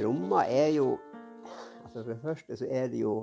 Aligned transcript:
Tromma 0.00 0.46
er 0.48 0.70
jo 0.72 0.94
altså 1.84 2.00
For 2.00 2.08
det 2.08 2.20
første 2.22 2.56
så 2.56 2.66
er 2.72 2.86
det 2.88 3.02
jo 3.02 3.14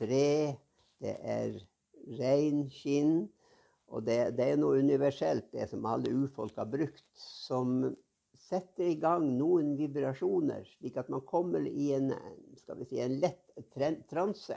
tre, 0.00 0.56
det 1.04 1.16
er 1.20 1.58
reinskinn. 2.16 3.26
Og 3.92 4.06
det, 4.06 4.38
det, 4.38 4.46
er 4.46 4.56
noe 4.56 4.78
universelt, 4.80 5.50
det 5.52 5.66
som 5.68 5.84
alle 5.90 6.14
urfolk 6.14 6.56
har 6.56 6.68
brukt, 6.70 7.04
som 7.20 7.90
setter 8.40 8.86
i 8.86 8.96
gang 9.02 9.26
noen 9.36 9.74
vibrasjoner, 9.76 10.62
slik 10.78 10.96
at 10.96 11.10
man 11.12 11.26
kommer 11.28 11.66
i 11.68 11.90
en, 11.92 12.14
si, 12.56 13.02
en 13.02 13.18
lett 13.20 14.00
transe. 14.08 14.56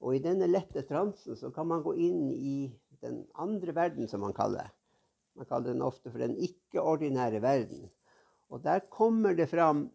Og 0.00 0.16
i 0.16 0.22
denne 0.24 0.48
lette 0.48 0.86
transen 0.88 1.36
så 1.36 1.50
kan 1.52 1.68
man 1.68 1.82
gå 1.84 1.92
inn 2.06 2.30
i 2.32 2.54
den 3.04 3.26
andre 3.36 3.74
verden, 3.76 4.08
som 4.08 4.24
man 4.24 4.32
kaller. 4.32 4.72
Man 5.36 5.50
kaller 5.50 5.74
den 5.74 5.84
ofte 5.84 6.08
for 6.08 6.22
den 6.22 6.38
ikke-ordinære 6.38 7.42
verden. 7.44 7.90
Og 8.48 8.64
der 8.64 8.86
kommer 8.88 9.36
det 9.36 9.50
fram 9.52 9.90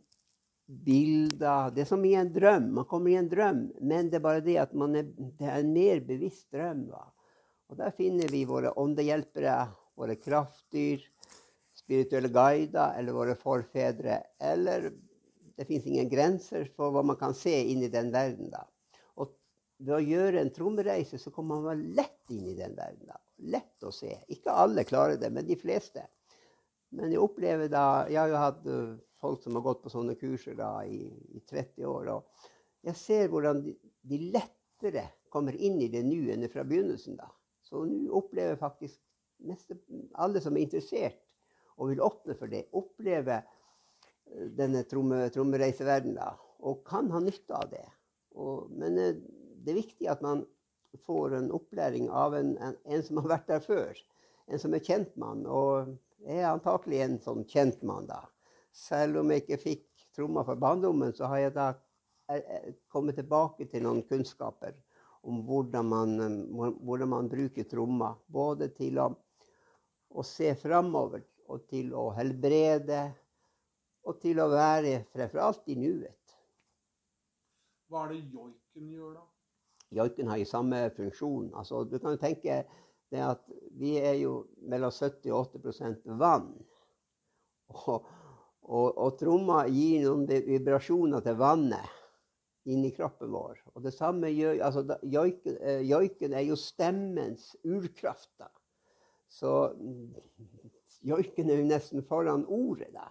bilder 0.70 1.72
Det 1.74 1.82
er 1.82 1.90
som 1.90 2.04
i 2.06 2.14
en 2.14 2.30
drøm. 2.34 2.70
Man 2.78 2.86
kommer 2.86 3.12
i 3.12 3.18
en 3.18 3.30
drøm, 3.30 3.64
men 3.82 4.10
det 4.10 4.20
er 4.20 4.26
bare 4.26 4.44
det 4.46 4.58
at 4.62 4.74
er, 4.74 5.08
det 5.10 5.48
er 5.48 5.64
en 5.64 5.74
mer 5.74 6.02
bevisst 6.06 6.52
drøm. 6.54 6.88
Va? 6.92 7.08
Og 7.70 7.78
der 7.78 7.94
finner 7.98 8.30
vi 8.30 8.46
våre 8.50 8.74
åndehjelpere, 8.78 9.56
våre 9.98 10.16
kraftdyr, 10.22 11.02
spirituelle 11.78 12.30
guider 12.34 12.98
eller 13.00 13.18
våre 13.18 13.36
forfedre. 13.38 14.22
Eller 14.40 14.92
det 15.58 15.66
fins 15.70 15.88
ingen 15.90 16.10
grenser 16.10 16.70
for 16.76 16.94
hva 16.94 17.04
man 17.06 17.18
kan 17.20 17.34
se 17.38 17.56
inn 17.72 17.84
i 17.84 17.92
den 17.94 18.14
verden. 18.14 18.52
da. 18.54 18.64
Og 19.18 19.34
ved 19.82 19.96
å 19.98 20.06
gjøre 20.06 20.44
en 20.44 20.54
trommereise 20.54 21.20
så 21.22 21.34
kommer 21.34 21.66
man 21.66 21.84
lett 21.98 22.30
inn 22.34 22.46
i 22.46 22.58
den 22.58 22.78
verden. 22.78 23.10
da. 23.10 23.18
Lett 23.50 23.86
å 23.86 23.94
se. 23.96 24.14
Ikke 24.30 24.54
alle 24.54 24.86
klarer 24.86 25.18
det, 25.18 25.34
men 25.34 25.50
de 25.50 25.58
fleste. 25.58 26.06
Men 26.94 27.12
jeg 27.14 27.22
opplever 27.22 27.70
da 27.70 28.08
Jeg 28.10 28.18
har 28.18 28.32
jo 28.32 28.40
hatt 28.42 28.64
folk 29.22 29.44
som 29.44 29.58
har 29.58 29.66
gått 29.66 29.84
på 29.84 29.92
sånne 29.94 30.16
kurser 30.20 30.58
da 30.60 30.72
i, 30.88 31.04
i 31.36 31.42
30 31.50 31.86
år. 31.90 32.12
Og 32.16 32.50
jeg 32.88 33.00
ser 33.00 33.32
hvordan 33.32 33.64
de, 33.66 33.76
de 34.08 34.22
lettere 34.34 35.06
kommer 35.30 35.56
inn 35.56 35.80
i 35.84 35.90
det 35.92 36.04
nå 36.08 36.22
enn 36.34 36.48
fra 36.52 36.66
begynnelsen. 36.68 37.20
da. 37.20 37.30
Så 37.66 37.84
nå 37.86 38.12
opplever 38.18 38.60
faktisk 38.60 39.00
mest, 39.46 39.72
alle 40.20 40.42
som 40.44 40.58
er 40.58 40.66
interessert 40.66 41.20
og 41.80 41.94
vil 41.94 42.04
åpne 42.04 42.36
for 42.36 42.52
det, 42.52 42.66
oppleve 42.76 43.40
uh, 43.40 44.48
denne 44.58 44.84
tromme, 44.90 45.28
trommereiseverdenen 45.32 46.40
og 46.68 46.82
kan 46.88 47.08
ha 47.14 47.22
nytte 47.24 47.56
av 47.56 47.70
det. 47.72 47.86
Og, 48.36 48.68
men 48.76 48.98
uh, 49.00 49.14
det 49.64 49.74
er 49.74 49.82
viktig 49.82 50.10
at 50.12 50.24
man 50.26 50.44
får 51.06 51.38
en 51.38 51.52
opplæring 51.56 52.10
av 52.10 52.36
en, 52.36 52.56
en, 52.58 52.76
en 52.84 53.06
som 53.06 53.22
har 53.22 53.36
vært 53.36 53.52
der 53.52 53.64
før. 53.64 54.00
En 54.50 54.62
som 54.62 54.74
er 54.74 54.84
kjent 54.84 55.14
Og. 55.22 55.96
Er 56.28 56.50
antakelig 56.50 57.00
en 57.00 57.20
sånn 57.24 57.46
kjentmann, 57.48 58.10
da. 58.10 58.26
Selv 58.80 59.20
om 59.22 59.32
jeg 59.34 59.44
ikke 59.44 59.60
fikk 59.60 59.86
tromma 60.16 60.46
for 60.48 60.60
barndommen, 60.60 61.12
så 61.16 61.28
har 61.32 61.44
jeg 61.44 61.56
da 61.58 61.70
eh, 62.32 62.40
eh, 62.40 62.70
kommet 62.92 63.20
tilbake 63.20 63.68
til 63.72 63.84
noen 63.86 64.06
kunnskaper 64.08 64.78
om 65.28 65.42
hvordan 65.48 65.90
man, 65.90 66.14
eh, 66.24 66.78
hvordan 66.80 67.12
man 67.12 67.32
bruker 67.32 67.68
tromma. 67.68 68.14
Både 68.28 68.70
til 68.76 69.02
å, 69.04 69.10
å 70.10 70.26
se 70.26 70.54
framover 70.60 71.26
og 71.50 71.66
til 71.68 71.92
å 71.98 72.10
helbrede 72.16 73.02
og 74.08 74.22
til 74.24 74.40
å 74.40 74.48
være 74.52 75.04
fremfor 75.14 75.44
alt 75.44 75.68
i 75.70 75.76
nuet. 75.80 76.16
Hva 77.90 78.06
er 78.06 78.14
det 78.14 78.22
joiken 78.32 78.94
gjør, 78.94 79.18
da? 79.18 79.26
Joiken 79.98 80.30
har 80.30 80.38
jo 80.38 80.46
samme 80.46 80.84
funksjon. 80.94 81.50
Altså, 81.58 81.82
du 81.90 81.98
kan 81.98 82.14
jo 82.14 82.22
tenke 82.22 82.62
det 83.10 83.22
at 83.26 83.42
vi 83.78 83.96
er 83.98 84.20
jo 84.22 84.44
mellom 84.70 84.94
70 84.94 85.34
og 85.34 85.56
80 85.58 86.20
vann. 86.22 86.52
Og, 87.74 88.06
og, 88.70 88.98
og 89.02 89.16
tromma 89.18 89.64
gir 89.68 90.06
noen 90.06 90.28
vibrasjoner 90.30 91.24
til 91.26 91.38
vannet 91.40 91.98
inni 92.70 92.92
kroppen 92.94 93.32
vår. 93.34 93.58
Og 93.74 93.84
det 93.86 93.96
samme 93.96 94.30
gjør 94.30 94.60
altså, 94.68 94.84
joiken, 95.10 95.58
eh, 95.58 95.82
joiken 95.90 96.36
er 96.38 96.46
jo 96.46 96.58
stemmens 96.60 97.56
urkraft. 97.66 98.30
da. 98.38 98.52
Så 99.30 99.54
joiken 101.06 101.50
er 101.50 101.62
jo 101.62 101.70
nesten 101.70 102.06
foran 102.06 102.46
ordet. 102.46 102.92
da. 102.94 103.10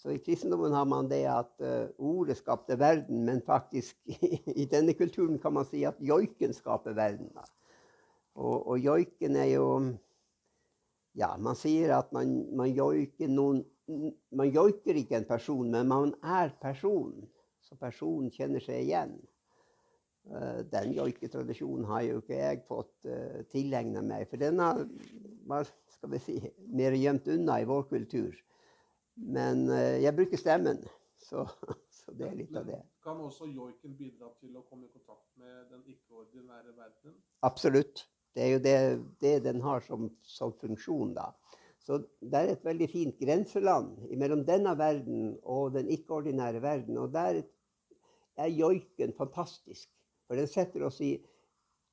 Så 0.00 0.14
i 0.14 0.18
kristendommen 0.18 0.72
har 0.72 0.86
man 0.88 1.10
det 1.10 1.26
at 1.28 1.50
uh, 1.60 1.90
ordet 1.98 2.38
skapte 2.38 2.78
verden, 2.80 3.24
men 3.24 3.42
faktisk 3.44 3.96
i 4.62 4.64
denne 4.64 4.94
kulturen 4.96 5.38
kan 5.38 5.52
man 5.52 5.66
si 5.68 5.82
at 5.84 6.00
joiken 6.00 6.54
skaper 6.56 6.96
verden. 6.96 7.28
da. 7.34 7.44
Og, 8.34 8.66
og 8.66 8.78
joiken 8.78 9.36
er 9.36 9.52
jo 9.56 9.66
Ja, 11.18 11.34
man 11.36 11.56
sier 11.58 11.90
at 11.96 12.12
man, 12.14 12.28
man, 12.54 12.70
joiker 12.70 13.28
noen 13.28 13.64
Man 14.36 14.52
joiker 14.54 14.98
ikke 14.98 15.18
en 15.18 15.28
person, 15.28 15.70
men 15.70 15.88
man 15.90 16.14
er 16.22 16.54
personen. 16.62 17.28
Så 17.64 17.76
personen 17.80 18.30
kjenner 18.34 18.62
seg 18.64 18.84
igjen. 18.84 19.14
Uh, 20.30 20.60
den 20.68 20.92
joiketradisjonen 20.94 21.86
har 21.88 22.04
jo 22.04 22.20
ikke 22.20 22.36
jeg 22.36 22.62
fått 22.68 23.08
uh, 23.08 23.40
tilegna 23.52 24.02
meg. 24.04 24.26
For 24.30 24.40
den 24.40 24.60
har 24.60 24.84
skal 25.94 26.12
vi 26.14 26.20
si, 26.22 26.36
mer 26.72 26.96
gjemt 26.96 27.28
unna 27.32 27.60
i 27.60 27.68
vår 27.68 27.86
kultur. 27.90 28.36
Men 29.20 29.66
uh, 29.68 29.96
jeg 30.00 30.16
bruker 30.16 30.40
stemmen. 30.40 30.82
Så, 31.20 31.44
så, 31.98 32.12
det 32.16 32.28
er 32.28 32.38
litt 32.38 32.56
av 32.56 32.68
det. 32.68 32.80
Kan 33.04 33.20
også 33.20 33.48
joiken 33.48 33.96
bidra 33.98 34.30
til 34.40 34.56
å 34.56 34.64
komme 34.68 34.88
i 34.88 34.92
kontakt 34.92 35.28
med 35.40 35.68
den 35.72 35.84
ikke-ordinære 35.92 36.72
verdenen? 36.72 37.18
Absolutt. 37.46 38.06
Det 38.34 38.44
er 38.44 38.52
jo 38.54 38.62
det, 38.62 38.76
det 39.20 39.34
den 39.44 39.60
har 39.64 39.82
som, 39.84 40.08
som, 40.22 40.52
funksjon, 40.54 41.14
da. 41.16 41.30
Så 41.90 41.96
det 42.22 42.38
er 42.38 42.52
et 42.52 42.62
veldig 42.62 42.86
fint 42.86 43.16
grenseland 43.18 43.96
mellom 44.14 44.44
denne 44.46 44.76
verden 44.78 45.32
og 45.42 45.72
den 45.74 45.88
ikke-ordinære 45.90 46.60
verden. 46.62 47.00
Og 47.02 47.10
der 47.10 47.40
er 48.38 48.52
joiken 48.54 49.10
fantastisk. 49.16 49.88
For 50.28 50.38
den 50.38 50.46
setter 50.46 50.84
oss 50.86 51.00
i 51.02 51.16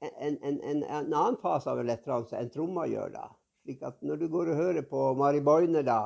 en, 0.06 0.38
en, 0.38 0.60
en, 0.62 0.84
en 0.84 1.08
annen 1.08 1.40
fase 1.42 1.72
av 1.72 1.82
elektranse 1.82 2.38
enn 2.38 2.54
tromma 2.54 2.86
gjør. 2.86 3.16
da. 3.16 3.26
Slik 3.66 3.82
at 3.90 3.98
når 4.06 4.22
du 4.22 4.28
går 4.36 4.54
og 4.54 4.62
hører 4.62 4.86
på 4.86 5.02
Mari 5.18 5.42
Boine, 5.42 5.82
da, 5.82 6.04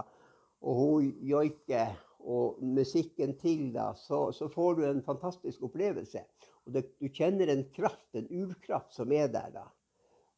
og 0.63 0.79
hun 0.79 1.11
joiker, 1.27 1.91
og 2.21 2.63
musikken 2.63 3.35
til, 3.43 3.73
da, 3.75 3.89
så, 3.97 4.29
så, 4.31 4.47
får 4.55 4.79
du 4.79 4.85
en 4.87 5.03
fantastisk 5.03 5.67
opplevelse. 5.67 6.23
Og 6.63 6.77
det, 6.77 6.87
du 7.01 7.11
kjenner 7.11 7.51
en 7.51 7.67
kraft, 7.75 8.07
en 8.15 8.31
urkraft, 8.31 8.95
som 8.95 9.11
er 9.11 9.27
der. 9.35 9.51
da 9.59 9.67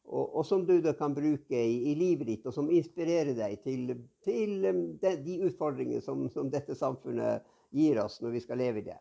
og, 0.04 0.36
og, 0.36 0.44
som 0.46 0.66
du 0.66 0.76
da 0.84 0.92
kan 0.96 1.14
bruke 1.16 1.58
i, 1.58 1.76
i, 1.90 1.94
livet 1.98 2.28
ditt, 2.28 2.46
og 2.46 2.54
som 2.54 2.70
inspirerer 2.72 3.32
deg 3.36 3.56
til, 3.64 3.94
til 4.24 4.66
um, 4.68 4.84
de, 5.00 5.14
de 5.24 5.38
utfordringene 5.48 6.04
som, 6.04 6.26
som, 6.32 6.50
dette 6.52 6.76
samfunnet 6.78 7.44
gir 7.74 7.98
oss 8.02 8.20
når 8.22 8.36
vi 8.36 8.44
skal 8.44 8.60
leve 8.60 8.82
i 8.82 8.88
det. 8.90 8.98